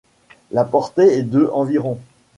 La 0.49 0.63
portée 0.65 1.19
est 1.19 1.21
de 1.21 1.47
environ. 1.53 1.99